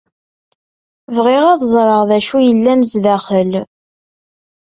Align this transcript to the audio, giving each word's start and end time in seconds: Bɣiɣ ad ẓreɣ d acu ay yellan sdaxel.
Bɣiɣ 1.15 1.43
ad 1.51 1.61
ẓreɣ 1.73 2.01
d 2.09 2.11
acu 2.17 2.33
ay 2.37 2.45
yellan 2.47 2.81
sdaxel. 2.91 3.51